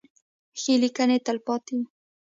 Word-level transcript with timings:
ښې 0.59 0.73
لیکنې 0.83 1.17
تلپاتې 1.25 1.73
وي. 1.77 1.85